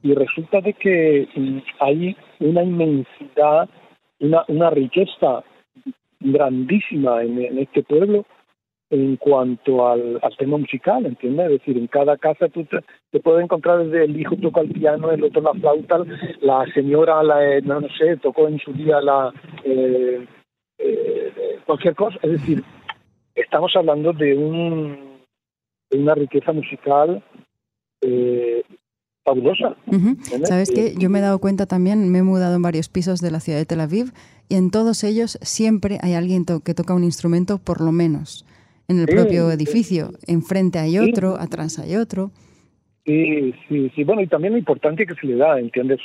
Y 0.02 0.14
resulta 0.14 0.60
de 0.60 0.72
que 0.72 1.28
mm, 1.34 1.58
hay 1.80 2.16
una 2.40 2.62
inmensidad, 2.62 3.68
una, 4.20 4.44
una 4.48 4.70
riqueza 4.70 5.44
grandísima 6.20 7.22
en, 7.22 7.58
este 7.58 7.82
pueblo 7.82 8.24
en 8.90 9.16
cuanto 9.16 9.88
al, 9.88 10.20
tema 10.38 10.58
musical, 10.58 11.06
¿entiendes? 11.06 11.46
Es 11.46 11.58
decir, 11.58 11.76
en 11.76 11.86
cada 11.88 12.16
casa 12.16 12.48
tú 12.48 12.64
te, 13.10 13.20
puedes 13.20 13.42
encontrar 13.42 13.84
desde 13.84 14.04
el 14.04 14.18
hijo 14.18 14.36
toca 14.36 14.60
el 14.60 14.70
piano, 14.70 15.10
el 15.10 15.24
otro 15.24 15.42
la 15.42 15.54
flauta, 15.54 16.04
la 16.40 16.64
señora, 16.72 17.22
la, 17.22 17.56
eh, 17.56 17.62
no, 17.62 17.80
no 17.80 17.88
sé, 17.98 18.16
tocó 18.18 18.46
en 18.46 18.58
su 18.58 18.72
día 18.72 19.00
la 19.00 19.32
eh, 19.64 20.24
eh, 20.78 21.32
cualquier 21.66 21.96
cosa. 21.96 22.18
Es 22.22 22.32
decir, 22.32 22.62
estamos 23.34 23.74
hablando 23.74 24.12
de, 24.12 24.36
un, 24.36 25.18
de 25.90 25.98
una 25.98 26.14
riqueza 26.14 26.52
musical 26.52 27.22
fabulosa. 29.24 29.74
¿Sabes 30.44 30.70
qué? 30.70 30.94
Yo 30.96 31.10
me 31.10 31.18
he 31.18 31.22
dado 31.22 31.40
cuenta 31.40 31.66
también, 31.66 32.08
me 32.12 32.18
he 32.18 32.22
mudado 32.22 32.54
en 32.54 32.62
varios 32.62 32.88
pisos 32.88 33.20
de 33.20 33.32
la 33.32 33.40
ciudad 33.40 33.58
de 33.58 33.66
Tel 33.66 33.80
Aviv 33.80 34.12
y 34.48 34.54
en 34.54 34.70
todos 34.70 35.02
ellos 35.02 35.40
siempre 35.42 35.98
hay 36.02 36.14
alguien 36.14 36.44
que 36.44 36.74
toca 36.74 36.94
un 36.94 37.02
instrumento 37.02 37.58
por 37.58 37.80
lo 37.80 37.90
menos 37.90 38.46
en 38.88 39.00
el 39.00 39.06
propio 39.06 39.50
edificio. 39.50 40.10
Enfrente 40.26 40.78
hay 40.78 40.98
otro, 40.98 41.36
atrás 41.38 41.78
hay 41.78 41.96
otro. 41.96 42.30
Sí, 43.04 43.54
sí, 43.68 43.90
sí. 43.94 44.04
Bueno, 44.04 44.22
y 44.22 44.26
también 44.26 44.54
lo 44.54 44.58
importante 44.58 45.06
que 45.06 45.14
se 45.14 45.26
le 45.26 45.36
da, 45.36 45.60
¿entiendes? 45.60 46.00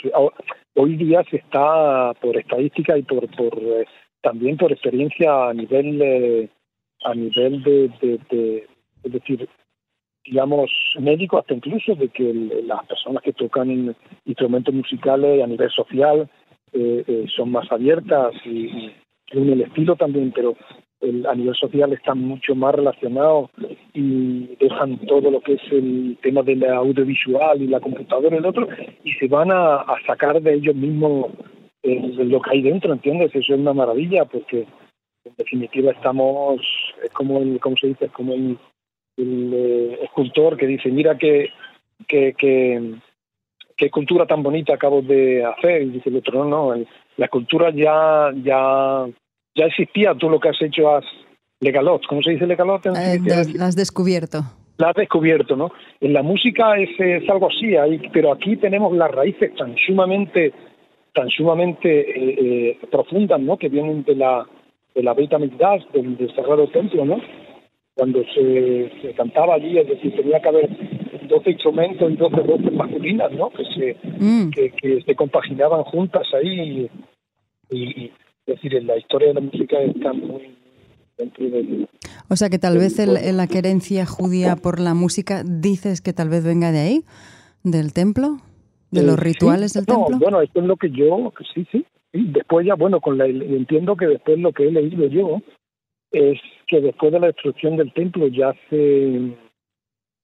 Hoy 0.75 0.95
día 0.97 1.23
se 1.29 1.38
está, 1.38 2.13
por 2.21 2.38
estadística 2.38 2.97
y 2.97 3.01
por, 3.01 3.27
por 3.35 3.57
eh, 3.57 3.85
también 4.21 4.55
por 4.57 4.71
experiencia 4.71 5.50
a 5.50 5.53
nivel, 5.53 6.00
eh, 6.01 6.50
a 7.03 7.15
nivel 7.15 7.63
de, 7.63 8.67
es 9.03 9.11
decir, 9.11 9.50
digamos, 10.23 10.69
médico, 11.00 11.39
hasta 11.39 11.55
incluso 11.55 11.95
de 11.95 12.07
que 12.09 12.31
las 12.65 12.85
personas 12.85 13.23
que 13.23 13.33
tocan 13.33 13.95
instrumentos 14.25 14.73
musicales 14.73 15.43
a 15.43 15.47
nivel 15.47 15.71
social 15.71 16.29
eh, 16.73 17.25
son 17.35 17.51
más 17.51 17.69
abiertas 17.71 18.33
y, 18.45 18.67
y, 18.67 18.93
en 19.31 19.50
el 19.50 19.61
estilo 19.61 19.95
también, 19.95 20.31
pero 20.35 20.55
a 21.01 21.36
nivel 21.36 21.55
social 21.55 21.93
están 21.93 22.20
mucho 22.20 22.53
más 22.53 22.75
relacionados 22.75 23.50
y 23.93 24.55
dejan 24.60 25.00
todo 25.08 25.31
lo 25.31 25.41
que 25.41 25.53
es 25.53 25.62
el 25.72 26.17
tema 26.22 26.43
de 26.43 26.55
la 26.55 26.77
audiovisual 26.77 27.62
y 27.62 27.67
la 27.67 27.79
computadora 27.79 28.36
y 28.36 28.39
el 28.39 28.46
otro 28.46 28.67
y 29.03 29.13
se 29.13 29.27
van 29.27 29.51
a, 29.51 29.84
sacar 30.05 30.41
de 30.41 30.53
ellos 30.53 30.75
mismos 30.75 31.31
lo 31.84 32.41
que 32.41 32.51
hay 32.51 32.62
dentro, 32.62 32.93
¿entiendes? 32.93 33.31
Eso 33.34 33.53
es 33.53 33.60
una 33.60 33.74
maravilla 33.74 34.25
porque 34.25 34.67
en 35.25 35.34
definitiva 35.38 35.91
estamos, 35.91 36.62
es 37.03 37.12
como 37.12 37.39
el, 37.39 37.60
¿cómo 37.60 37.75
se 37.77 37.88
dice? 37.88 38.05
Es 38.05 38.12
como 38.12 38.34
el, 38.34 38.58
eh, 39.17 40.00
escultor 40.03 40.55
que 40.58 40.67
dice, 40.67 40.89
mira 40.89 41.17
qué, 41.17 41.50
qué, 42.08 42.36
qué, 42.38 42.93
qué 43.75 43.86
escultura 43.86 44.27
tan 44.27 44.43
bonita 44.43 44.75
acabo 44.75 45.01
de 45.01 45.43
hacer 45.43 45.81
y 45.81 45.89
dice 45.89 46.10
el 46.10 46.17
otro, 46.17 46.46
no, 46.46 46.75
no, 46.75 46.86
la 47.17 47.25
escultura 47.25 47.72
ya, 47.72 48.31
ya 48.43 49.08
ya 49.55 49.65
existía, 49.65 50.13
tú 50.15 50.29
lo 50.29 50.39
que 50.39 50.50
has 50.50 50.62
hecho 50.62 50.96
has 50.96 51.05
legalot, 51.60 52.05
¿cómo 52.08 52.22
se 52.22 52.31
dice 52.31 52.48
legalot? 52.48 52.86
Eh, 52.86 53.20
la 53.55 53.65
has 53.65 53.75
descubierto. 53.75 54.43
La 54.77 54.89
has 54.89 54.96
descubierto, 54.96 55.55
¿no? 55.55 55.72
En 56.00 56.13
la 56.13 56.24
música 56.24 56.75
es, 56.77 56.89
algo 57.29 57.48
así, 57.48 57.75
pero 58.12 58.31
aquí 58.31 58.58
tenemos 58.58 58.96
las 58.96 59.12
raíces 59.12 59.53
tan 59.55 59.75
sumamente 59.77 60.53
tan 61.13 61.29
sumamente 61.29 61.89
eh, 62.00 62.36
eh, 62.39 62.79
profundas, 62.89 63.39
¿no? 63.39 63.58
Que 63.58 63.67
vienen 63.67 64.03
de 64.03 64.15
la 64.15 64.48
de 64.96 65.03
la 65.03 65.13
Beta 65.13 65.38
del, 65.38 66.17
del 66.17 66.36
Sagrado 66.36 66.67
Templo, 66.67 67.05
¿no? 67.05 67.22
Cuando 67.96 68.24
se, 68.34 69.13
cantaba 69.15 69.55
allí, 69.55 69.77
es 69.77 69.88
decir, 69.88 70.15
tenía 70.15 70.39
que 70.39 70.50
haber 70.50 70.70
12 71.27 71.51
instrumentos 71.51 72.12
y 72.12 72.15
12 72.15 72.36
voces 72.41 72.74
masculinas, 72.74 73.31
¿no? 73.34 73.50
Que 73.51 73.63
se, 73.65 73.98
mm. 74.20 74.50
que, 74.51 75.01
se 75.05 75.15
compaginaban 75.15 75.84
juntas 75.84 76.27
ahí 76.34 76.89
y, 77.70 78.12
es 78.45 78.55
decir, 78.55 78.75
en 78.75 78.88
la 78.88 78.98
historia 78.98 79.29
de 79.29 79.33
la 79.36 79.41
música 79.41 79.79
está 79.81 80.13
muy 80.13 80.57
dentro 81.17 81.50
del... 81.50 81.88
O 82.29 82.36
sea 82.36 82.50
que 82.50 82.60
tal 82.60 82.77
vez 82.77 82.98
la 82.98 83.48
querencia 83.48 84.05
judía 84.05 84.55
por 84.55 84.79
la 84.79 84.93
música, 84.93 85.43
dices 85.43 86.01
que 86.01 86.13
tal 86.13 86.29
vez 86.29 86.43
venga 86.45 86.71
de 86.71 86.79
ahí, 86.79 87.03
del 87.63 87.93
templo, 87.93 88.38
de 88.89 89.03
los 89.03 89.17
eh, 89.17 89.21
rituales 89.21 89.74
del 89.74 89.86
templo. 89.86 90.17
Bueno, 90.19 90.41
esto 90.41 90.60
es 90.60 90.65
lo 90.65 90.77
que 90.77 90.89
yo, 90.91 91.31
sí, 91.53 91.67
sí. 91.71 91.86
Y 92.13 92.31
después 92.31 92.65
ya, 92.65 92.75
bueno, 92.75 93.00
con 93.00 93.17
la, 93.17 93.25
entiendo 93.25 93.95
que 93.95 94.07
después 94.07 94.38
lo 94.39 94.51
que 94.51 94.67
he 94.67 94.71
leído 94.71 95.07
yo 95.07 95.41
es 96.12 96.39
que 96.67 96.81
después 96.81 97.12
de 97.12 97.19
la 97.19 97.27
destrucción 97.27 97.77
del 97.77 97.93
templo 97.93 98.27
ya 98.27 98.53
se 98.69 99.33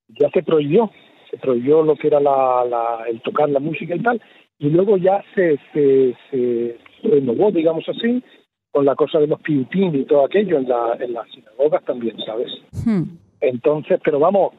ya 0.08 0.30
se 0.30 0.42
prohibió, 0.42 0.90
se 1.30 1.38
prohibió 1.38 1.82
lo 1.82 1.96
que 1.96 2.08
era 2.08 2.20
la, 2.20 3.04
el 3.08 3.20
tocar 3.22 3.48
la 3.50 3.60
música 3.60 3.94
y 3.94 4.00
tal, 4.00 4.20
y 4.58 4.70
luego 4.70 4.96
ya 4.96 5.22
se, 5.34 5.58
se, 5.72 6.16
se, 6.30 6.78
renovó, 7.02 7.50
digamos 7.50 7.88
así, 7.88 8.22
con 8.70 8.84
la 8.84 8.94
cosa 8.94 9.18
de 9.18 9.26
los 9.26 9.40
piutín 9.40 9.94
y 9.94 10.04
todo 10.04 10.24
aquello 10.24 10.58
en, 10.58 10.68
la, 10.68 10.96
en 11.00 11.12
las 11.12 11.28
sinagogas 11.30 11.84
también, 11.84 12.16
¿sabes? 12.24 12.48
Hmm. 12.84 13.04
Entonces, 13.40 14.00
pero 14.04 14.18
vamos, 14.18 14.52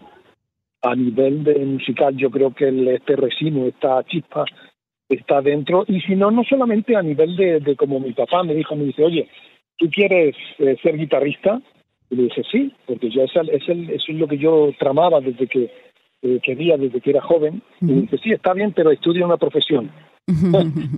a 0.81 0.95
nivel 0.95 1.43
de 1.43 1.59
musical 1.65 2.15
yo 2.15 2.29
creo 2.29 2.53
que 2.53 2.67
el, 2.67 2.87
este 2.87 3.15
resino, 3.15 3.65
esta 3.65 4.03
chispa, 4.05 4.45
está 5.07 5.41
dentro, 5.41 5.85
y 5.87 6.01
si 6.01 6.15
no, 6.15 6.29
no 6.31 6.43
solamente 6.43 6.95
a 6.95 7.01
nivel 7.01 7.35
de, 7.35 7.59
de 7.59 7.75
como 7.75 7.99
mi 7.99 8.13
papá 8.13 8.43
me 8.43 8.53
dijo, 8.53 8.75
me 8.75 8.85
dice, 8.85 9.03
oye, 9.03 9.27
¿tú 9.77 9.89
quieres 9.89 10.35
eh, 10.59 10.77
ser 10.83 10.97
guitarrista? 10.97 11.61
Y 12.11 12.15
le 12.15 12.23
dije, 12.23 12.43
sí, 12.51 12.71
porque 12.85 13.09
yo 13.09 13.23
es, 13.23 13.31
es, 13.35 13.69
el, 13.69 13.89
eso 13.89 14.11
es 14.11 14.17
lo 14.17 14.27
que 14.27 14.37
yo 14.37 14.71
tramaba 14.77 15.19
desde 15.19 15.47
que 15.47 15.71
eh, 16.21 16.39
quería, 16.43 16.77
desde 16.77 17.01
que 17.01 17.11
era 17.11 17.21
joven. 17.21 17.61
Y 17.81 17.85
me 17.85 18.01
dice, 18.01 18.17
sí, 18.17 18.31
está 18.31 18.53
bien, 18.53 18.73
pero 18.73 18.91
estudia 18.91 19.25
una 19.25 19.37
profesión. 19.37 19.91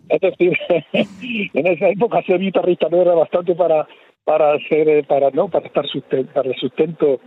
Es 0.10 0.22
decir, 0.22 0.58
en 1.54 1.68
esa 1.68 1.90
época 1.90 2.22
ser 2.24 2.40
guitarrista 2.40 2.88
no 2.90 3.02
era 3.02 3.14
bastante 3.14 3.56
para 3.56 3.88
para 4.24 4.54
hacer 4.54 4.88
eh, 4.90 5.04
para 5.04 5.30
no 5.32 5.48
para 5.48 5.68
estar 5.68 5.88
sustento, 5.88 6.32
para 6.34 6.50
el 6.50 6.56
sustento 6.56 7.20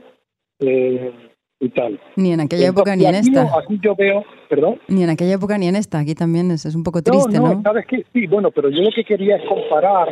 eh, 0.61 1.13
y 1.61 1.69
tal. 1.71 1.99
Ni 2.17 2.33
en 2.33 2.41
aquella 2.41 2.69
época 2.69 2.95
ni 2.95 3.07
en 3.07 3.15
esta. 3.15 3.43
aquí 3.59 3.79
yo 3.83 3.95
veo, 3.97 4.25
perdón. 4.49 4.79
Ni 4.89 5.03
en 5.03 5.11
aquella 5.11 5.35
época 5.35 5.59
ni 5.59 5.69
en 5.69 5.77
esta. 5.77 5.99
Aquí 5.99 6.15
también 6.15 6.51
es, 6.51 6.67
es 6.67 6.75
un 6.75 6.83
poco 6.83 7.03
triste, 7.03 7.39
¿no? 7.39 7.55
¿no? 7.55 7.63
sabes 7.63 7.87
qué, 7.87 8.05
sí, 8.13 8.27
bueno, 8.27 8.51
pero 8.51 8.69
yo 8.69 8.83
lo 8.83 8.91
que 8.91 9.05
quería 9.05 9.37
es 9.37 9.45
comparar 9.49 10.09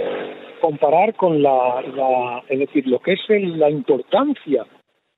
comparar 0.60 1.14
con 1.16 1.42
la, 1.42 1.82
la 1.94 2.42
es 2.48 2.58
decir, 2.60 2.86
lo 2.86 3.00
que 3.00 3.14
es 3.14 3.20
la 3.28 3.68
importancia 3.68 4.64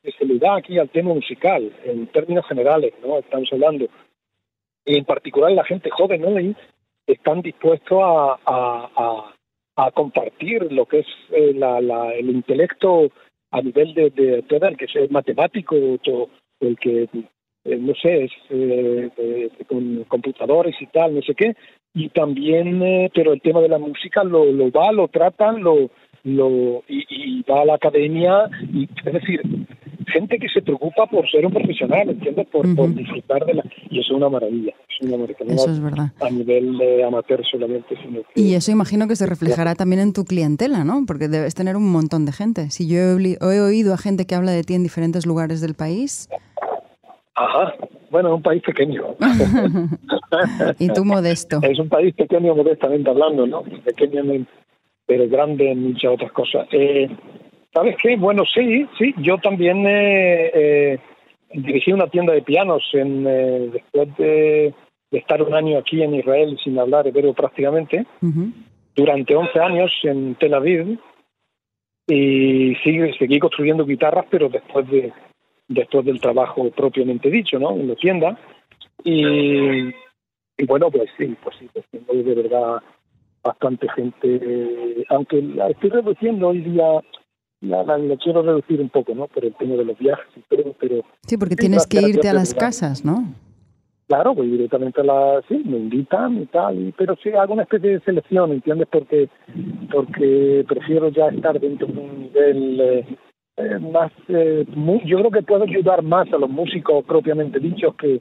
que 0.03 0.11
se 0.13 0.25
le 0.25 0.39
da 0.39 0.57
aquí 0.57 0.79
al 0.79 0.89
tema 0.89 1.15
musical 1.15 1.71
en 1.85 2.07
términos 2.09 2.47
generales, 2.49 2.93
¿no? 3.03 3.19
Estamos 3.19 3.49
hablando 3.53 3.87
y 4.85 4.99
en 4.99 5.05
particular 5.05 5.53
la 5.53 5.65
gente 5.65 5.91
joven, 5.91 6.23
¿no? 6.23 6.55
están 7.07 7.43
dispuestos 7.43 7.99
a, 8.03 9.31
a, 9.77 9.91
compartir 9.93 10.73
lo 10.73 10.87
que 10.87 11.01
es 11.01 11.07
eh, 11.31 11.53
la, 11.55 11.79
el 12.13 12.31
intelecto 12.31 13.11
a 13.51 13.61
nivel 13.61 13.93
de, 13.95 14.11
de, 14.11 14.45
el 14.49 14.77
que 14.77 14.87
sea 14.87 15.03
matemático 15.11 15.77
o 15.77 16.29
el 16.61 16.79
que 16.79 17.09
eh, 17.65 17.77
no 17.77 17.95
sé 17.95 18.25
es 18.25 18.33
eh, 18.51 19.51
con 19.67 20.05
computadores 20.05 20.75
y 20.81 20.87
tal 20.87 21.15
no 21.15 21.23
sé 21.23 21.35
qué 21.35 21.55
y 21.93 22.09
también 22.11 23.11
pero 23.15 23.33
el 23.33 23.43
tema 23.43 23.61
de 23.61 23.69
la 23.69 23.79
música 23.79 24.25
lo, 24.25 24.45
lo 24.47 24.71
va 24.71 24.93
lo 24.93 25.09
tratan 25.09 25.63
lo 25.63 25.91
lo 26.23 26.83
y, 26.89 27.05
y 27.09 27.43
va 27.43 27.63
a 27.63 27.67
la 27.67 27.75
academia 27.75 28.49
y 28.73 28.89
es 29.05 29.13
decir 29.13 29.43
gente 30.15 30.39
que 30.39 30.49
se 30.49 30.63
preocupa 30.63 31.07
por 31.07 31.29
ser 31.29 31.45
un 31.45 31.53
profesional, 31.53 32.09
¿entiendes? 32.09 32.47
Por, 32.47 32.67
disfrutar 32.95 33.45
de 33.45 33.55
la... 33.55 33.65
Y 33.91 34.01
eso 34.01 34.13
es 34.13 34.17
una 34.17 34.29
maravilla. 34.29 34.73
Es 34.89 35.07
una 35.07 35.19
maravilla. 35.19 35.55
Eso 35.55 35.71
es 35.71 35.83
verdad. 35.83 36.13
A 36.21 36.31
nivel 36.31 36.79
de 36.79 37.05
amateur 37.05 37.43
solamente. 37.51 37.97
Sino 38.01 38.21
Y 38.35 38.55
eso 38.55 38.71
imagino 38.71 39.09
que 39.09 39.17
se 39.17 39.27
reflejará 39.27 39.75
también 39.75 40.01
en 40.01 40.13
tu 40.13 40.25
clientela, 40.25 40.85
¿no? 40.85 41.05
Porque 41.07 41.29
debes 41.29 41.55
tener 41.55 41.77
un 41.77 41.91
montón 41.91 42.25
de 42.25 42.33
gente. 42.33 42.71
Si 42.71 42.89
yo 42.89 42.99
he, 42.99 43.37
he 43.41 43.61
oído 43.61 43.93
a 43.93 43.99
gente 43.99 44.27
que 44.27 44.35
habla 44.35 44.53
de 44.53 44.63
ti 44.63 44.75
en 44.75 44.83
diferentes 44.83 45.27
lugares 45.27 45.61
del 45.61 45.75
país... 45.75 46.29
Ajá. 47.37 47.75
Bueno, 48.11 48.29
es 48.29 48.35
un 48.37 48.43
país 48.43 48.63
pequeño. 48.63 49.17
y 50.79 50.89
tú 50.91 51.05
modesto. 51.05 51.59
Es 51.63 51.81
un 51.81 51.89
país 51.89 52.15
pequeño 52.15 52.55
modestamente 52.55 53.11
hablando, 53.11 53.45
¿no? 53.45 53.63
Pequeño 53.85 54.23
pero 55.07 55.29
grande 55.29 55.71
en 55.71 55.83
muchas 55.83 56.13
otras 56.13 56.33
cosas. 56.33 56.67
Eh, 56.73 57.09
¿Sabes 57.75 57.97
qué? 58.01 58.17
Bueno, 58.17 58.45
sí, 58.47 58.87
sí. 58.97 59.13
Yo 59.19 59.37
también 59.39 59.85
eh, 59.85 60.51
eh, 60.55 60.99
dirigí 61.53 61.93
una 61.93 62.07
tienda 62.07 62.33
de 62.33 62.43
pianos 62.43 62.89
en, 62.93 63.27
eh, 63.27 63.71
después 63.73 64.17
de, 64.17 64.73
estar 65.11 65.43
un 65.43 65.55
año 65.55 65.79
aquí 65.79 66.03
en 66.03 66.15
Israel 66.15 66.57
sin 66.63 66.79
hablar 66.79 67.07
hebreo 67.07 67.35
prácticamente, 67.35 68.05
durante 68.97 69.37
11 69.37 69.61
años 69.61 69.93
en 70.05 70.35
Tel 70.37 70.55
Aviv. 70.55 70.99
Y 72.07 72.75
sí, 72.83 72.99
seguí 73.19 73.39
construyendo 73.39 73.87
guitarras, 73.87 74.27
pero 74.29 74.49
después 74.49 74.89
de, 74.89 75.13
después 75.69 76.05
del 76.05 76.21
trabajo 76.21 76.69
propiamente 76.71 77.31
dicho, 77.31 77.59
¿no? 77.59 77.73
En 77.73 77.89
la 77.89 77.95
tienda. 77.95 78.39
Y, 79.05 79.89
y 80.59 80.67
bueno, 80.67 80.91
pues 80.91 81.11
sí, 81.17 81.37
pues 81.43 81.57
sí, 81.59 81.69
pues 81.73 81.87
tengo 81.91 82.13
de 82.13 82.35
verdad 82.35 82.83
bastante 83.43 83.89
gente, 83.91 85.05
aunque 85.11 85.43
la 85.43 85.69
estoy 85.69 85.91
reduciendo 85.91 86.49
hoy 86.49 86.61
día, 86.61 87.01
la, 87.65 87.83
la, 87.83 87.99
la 87.99 88.17
quiero 88.17 88.43
reducir 88.43 88.81
un 88.81 88.89
poco, 88.89 89.15
¿no? 89.15 89.27
Por 89.27 89.45
el 89.45 89.55
tema 89.55 89.75
de 89.75 89.85
los 89.85 89.99
viajes 89.99 90.27
y 90.37 90.41
todo, 90.55 90.75
pero... 90.79 91.03
Sí, 91.27 91.37
porque 91.37 91.57
tienes 91.57 91.87
que 91.87 92.01
irte 92.01 92.29
a 92.29 92.33
las 92.33 92.55
casas, 92.55 93.05
¿no? 93.05 93.35
Claro, 94.07 94.35
voy 94.35 94.49
directamente 94.49 95.01
a 95.01 95.05
la... 95.05 95.43
Sí, 95.49 95.63
me 95.65 95.79
invitan 95.79 96.43
y 96.43 96.47
tal, 96.47 96.79
y, 96.79 96.93
pero 96.93 97.17
sí 97.23 97.31
hago 97.31 97.55
una 97.55 97.63
especie 97.63 97.91
de 97.91 98.01
selección, 98.01 98.53
¿entiendes? 98.53 98.87
Porque 98.91 99.29
porque 99.91 100.65
prefiero 100.69 101.09
ya 101.09 101.29
estar 101.29 101.59
dentro 101.59 101.87
de 101.87 101.99
un 101.99 102.21
nivel 102.21 102.81
eh, 102.81 103.07
eh, 103.57 103.79
más... 103.79 104.13
Eh, 104.29 104.67
muy, 104.75 105.01
yo 105.07 105.19
creo 105.19 105.31
que 105.31 105.43
puedo 105.43 105.65
ayudar 105.65 106.03
más 106.03 106.31
a 106.33 106.39
los 106.39 106.51
músicos 106.51 107.05
propiamente 107.05 107.59
dichos 107.59 107.95
que, 107.97 108.21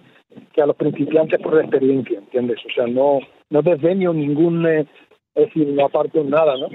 que 0.53 0.61
a 0.61 0.65
los 0.65 0.75
principiantes 0.77 1.41
por 1.41 1.55
la 1.55 1.61
experiencia, 1.61 2.19
¿entiendes? 2.19 2.59
O 2.65 2.73
sea, 2.73 2.87
no, 2.87 3.19
no 3.49 3.61
desdeño 3.61 4.13
ningún... 4.13 4.65
Eh, 4.65 4.85
es 5.35 5.47
decir, 5.47 5.67
no 5.67 5.85
aparto 5.85 6.23
nada, 6.23 6.55
¿no? 6.57 6.67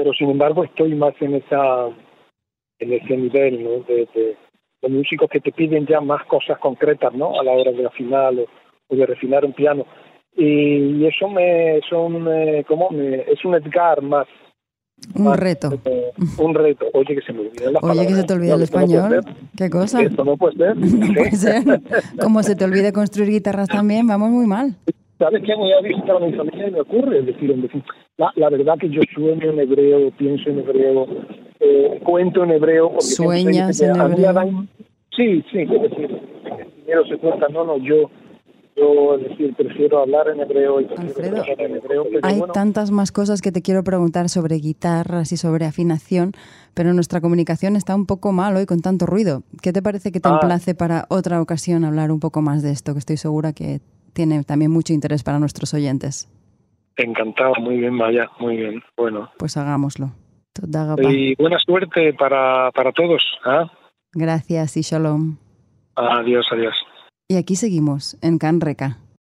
Pero 0.00 0.14
sin 0.14 0.30
embargo 0.30 0.64
estoy 0.64 0.94
más 0.94 1.12
en 1.20 1.34
esa 1.34 1.88
en 2.78 2.92
ese 2.94 3.16
nivel, 3.18 3.62
¿no? 3.62 3.70
De, 3.86 4.08
de, 4.14 4.36
de 4.80 4.88
músicos 4.88 5.28
que 5.28 5.40
te 5.40 5.52
piden 5.52 5.86
ya 5.86 6.00
más 6.00 6.24
cosas 6.24 6.58
concretas, 6.58 7.12
¿no? 7.12 7.38
A 7.38 7.44
la 7.44 7.52
hora 7.52 7.70
de 7.70 7.84
afinar 7.84 8.32
o, 8.32 8.46
o 8.88 8.96
de 8.96 9.04
refinar 9.04 9.44
un 9.44 9.52
piano. 9.52 9.84
Y, 10.34 11.02
y 11.02 11.06
eso 11.06 11.28
me, 11.28 11.76
eso 11.76 12.08
me, 12.08 12.64
¿cómo? 12.64 12.88
Me, 12.88 13.16
es 13.30 13.44
un 13.44 13.56
Edgar 13.56 14.00
más. 14.00 14.26
Un 15.14 15.24
más, 15.24 15.38
reto. 15.38 15.68
eh, 15.84 16.12
un 16.38 16.54
reto. 16.54 16.86
Oye, 16.94 17.16
que 17.16 17.20
se 17.20 17.34
me 17.34 17.40
olvida 17.40 17.70
la 17.72 17.80
Oye, 17.82 18.06
que 18.06 18.14
se 18.14 18.24
te 18.24 18.32
olvida 18.32 18.54
el 18.54 18.62
español. 18.62 19.20
¿Qué 19.54 19.68
cosa? 19.68 20.00
Esto 20.00 20.24
no 20.24 20.38
puede 20.38 20.56
ser. 20.56 20.76
Puede 21.14 21.30
ser. 21.32 21.62
Como 22.22 22.42
se 22.42 22.56
te 22.56 22.64
olvide 22.64 22.94
construir 22.94 23.28
guitarras 23.28 23.68
también, 23.68 24.06
vamos 24.06 24.30
muy 24.30 24.46
mal. 24.46 24.76
¿Sabes 25.18 25.42
qué? 25.44 25.54
Voy 25.54 25.70
a 25.72 25.82
visitar 25.82 26.16
a 26.16 26.20
mi 26.20 26.32
familia 26.32 26.68
y 26.68 26.70
me 26.70 26.80
ocurre. 26.80 27.18
Es 27.18 27.26
decir, 27.26 27.50
en 27.50 27.60
decir 27.60 27.82
la, 28.20 28.32
la 28.36 28.50
verdad 28.50 28.78
que 28.78 28.88
yo 28.90 29.00
sueño 29.14 29.50
en 29.50 29.58
hebreo, 29.58 30.10
pienso 30.12 30.50
en 30.50 30.58
hebreo, 30.60 31.06
eh, 31.58 32.00
cuento 32.04 32.44
en 32.44 32.50
hebreo. 32.50 32.90
porque 32.90 33.04
Sueñas 33.06 33.78
que 33.80 33.86
en 33.86 33.96
hebreo. 34.00 34.32
dan- 34.32 34.68
Sí, 35.16 35.42
sí, 35.50 35.58
es 35.62 35.68
decir, 35.82 36.08
primero 36.84 37.04
se 37.06 37.16
cuenta, 37.18 37.48
no, 37.48 37.64
no, 37.64 37.76
yo, 37.78 38.08
yo, 38.76 39.16
es 39.16 39.28
decir, 39.28 39.54
prefiero 39.56 39.98
hablar 39.98 40.28
en 40.28 40.40
hebreo 40.40 40.80
y 40.80 40.86
Alfredo, 40.96 41.42
en 41.58 41.76
hebreo, 41.76 42.04
pero 42.04 42.20
Hay 42.22 42.38
bueno, 42.38 42.52
tantas 42.54 42.90
más 42.90 43.10
cosas 43.12 43.42
que 43.42 43.50
te 43.52 43.60
quiero 43.60 43.82
preguntar 43.82 44.28
sobre 44.28 44.56
guitarras 44.56 45.32
y 45.32 45.36
sobre 45.36 45.66
afinación, 45.66 46.32
pero 46.74 46.94
nuestra 46.94 47.20
comunicación 47.20 47.74
está 47.76 47.94
un 47.96 48.06
poco 48.06 48.32
mal 48.32 48.56
hoy 48.56 48.66
con 48.66 48.80
tanto 48.80 49.04
ruido. 49.04 49.42
¿Qué 49.62 49.72
te 49.72 49.82
parece 49.82 50.12
que 50.12 50.20
te 50.20 50.28
Ah. 50.28 50.38
emplace 50.40 50.74
para 50.74 51.06
otra 51.10 51.42
ocasión 51.42 51.84
hablar 51.84 52.12
un 52.12 52.20
poco 52.20 52.40
más 52.40 52.62
de 52.62 52.70
esto, 52.70 52.92
que 52.92 53.00
estoy 53.00 53.16
segura 53.16 53.52
que 53.52 53.80
tiene 54.12 54.42
también 54.44 54.70
mucho 54.70 54.92
interés 54.92 55.22
para 55.24 55.38
nuestros 55.38 55.74
oyentes? 55.74 56.28
Encantado, 57.02 57.54
muy 57.60 57.76
bien, 57.78 57.94
Maya, 57.94 58.30
muy 58.38 58.56
bien, 58.56 58.82
bueno. 58.96 59.30
Pues 59.38 59.56
hagámoslo. 59.56 60.10
Y 60.98 61.34
buena 61.36 61.58
suerte 61.58 62.12
para, 62.14 62.70
para 62.72 62.92
todos, 62.92 63.22
¿ah? 63.44 63.70
Gracias 64.12 64.76
y 64.76 64.82
shalom. 64.82 65.36
Adiós, 65.94 66.46
adiós. 66.50 66.74
Y 67.28 67.36
aquí 67.36 67.56
seguimos, 67.56 68.18
en 68.22 68.38
Can 68.38 68.60
Reca. 68.60 68.98